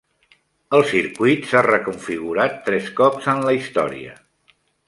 [0.77, 4.21] El circuit s'ha reconfigurat tres cops en la història.